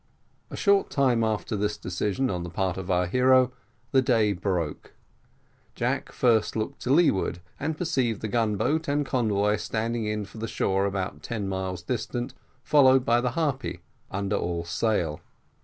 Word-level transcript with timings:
A 0.49 0.57
short 0.57 0.89
time 0.89 1.23
after 1.23 1.55
this 1.55 1.77
decision 1.77 2.31
on 2.31 2.41
the 2.41 2.49
part 2.49 2.75
of 2.75 2.89
our 2.89 3.05
hero, 3.05 3.51
the 3.91 4.01
day 4.01 4.33
broke: 4.33 4.93
Jack 5.75 6.11
first 6.11 6.55
looked 6.55 6.81
to 6.81 6.91
leeward, 6.91 7.39
and 7.59 7.77
perceived 7.77 8.21
the 8.21 8.27
gun 8.27 8.55
boat 8.57 8.87
and 8.87 9.05
convoy 9.05 9.57
standing 9.57 10.05
in 10.07 10.25
for 10.25 10.39
the 10.39 10.47
shore 10.47 10.85
about 10.87 11.21
ten 11.21 11.47
miles 11.47 11.83
distant, 11.83 12.33
followed 12.63 13.05
by 13.05 13.21
the 13.21 13.33
Harpy, 13.37 13.81
under 14.09 14.37
all 14.37 14.63
sail. 14.65 15.21